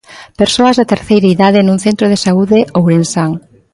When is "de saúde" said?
2.11-2.59